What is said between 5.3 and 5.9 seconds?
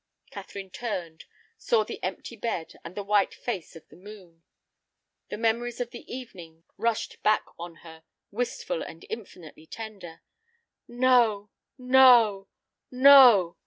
memories